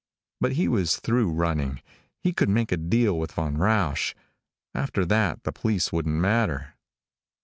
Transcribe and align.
But 0.39 0.53
he 0.53 0.67
was 0.67 0.97
through 0.97 1.29
running. 1.31 1.79
He 2.17 2.33
could 2.33 2.49
make 2.49 2.71
a 2.71 2.77
deal 2.77 3.19
with 3.19 3.33
Von 3.33 3.59
Rausch. 3.59 4.15
After 4.73 5.05
that 5.05 5.43
the 5.43 5.51
police 5.51 5.91
wouldn't 5.93 6.15
matter. 6.15 6.73